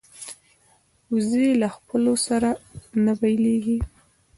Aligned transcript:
وزې 1.13 1.47
له 1.61 1.67
خپلو 1.75 2.13
سره 2.27 2.49
نه 3.03 3.13
بیلېږي 3.19 3.77